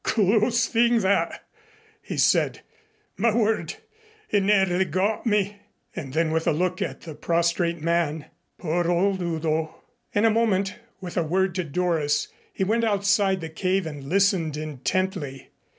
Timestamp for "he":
2.01-2.17, 4.27-4.39, 12.51-12.63